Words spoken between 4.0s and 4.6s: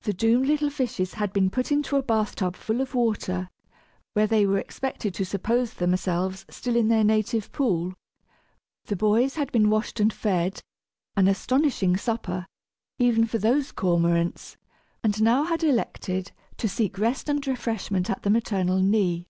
where they were